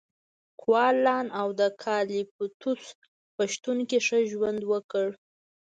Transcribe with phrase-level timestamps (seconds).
[0.61, 1.25] کوالان
[1.57, 2.83] د اوکالیپتوس
[3.35, 5.07] په شتون کې ښه ژوند وکړ.